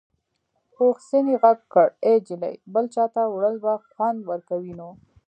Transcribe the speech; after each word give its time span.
پوخ 0.73 0.95
سنې 1.09 1.35
غږ 1.43 1.59
کړ 1.73 1.87
ای 2.05 2.15
جلۍ 2.27 2.55
بل 2.73 2.85
چاته 2.95 3.21
وړل 3.27 3.55
به 3.63 3.73
خوند 3.91 4.19
ورکوي 4.31 4.73
نو. 4.79 4.89